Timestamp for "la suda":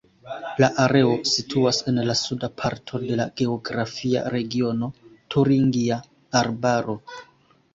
2.07-2.49